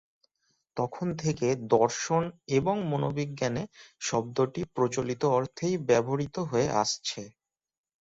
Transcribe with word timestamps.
তখন 0.77 1.07
থেকে 1.19 1.47
দর্শন 1.73 2.23
এবং 2.57 2.75
মনোবিজ্ঞানে 2.91 3.63
শব্দটি 4.01 4.61
প্রচলিত 4.75 5.21
অর্থেই 5.37 5.75
ব্যবহৃত 5.89 6.35
হয়ে 6.49 6.67
আসছে। 6.81 7.21